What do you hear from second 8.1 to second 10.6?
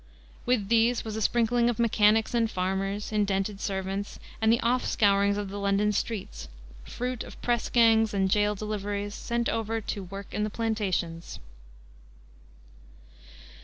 and jail deliveries, sent over to "work in the